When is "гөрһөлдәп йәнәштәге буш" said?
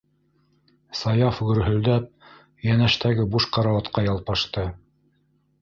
1.49-3.49